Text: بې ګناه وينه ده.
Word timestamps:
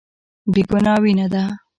بې 0.53 0.61
ګناه 0.69 0.99
وينه 1.03 1.27
ده. 1.33 1.43